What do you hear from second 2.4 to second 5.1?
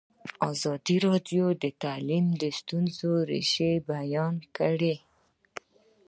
د ستونزو رېښه بیان کړې.